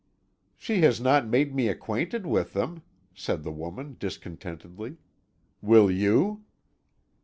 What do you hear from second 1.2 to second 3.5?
made me acquainted with them," said